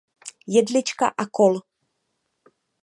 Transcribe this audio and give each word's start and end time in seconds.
Jedlička 0.53 1.07
a 1.23 1.25
kol. 1.37 1.55